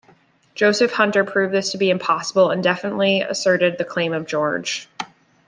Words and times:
Joseph 0.55 0.93
Hunter 0.93 1.23
proved 1.23 1.53
this 1.53 1.71
to 1.73 1.77
be 1.77 1.91
impossible, 1.91 2.49
and 2.49 2.63
definitely 2.63 3.21
asserted 3.21 3.77
the 3.77 3.85
claim 3.85 4.13
of 4.13 4.25
George. 4.25 4.89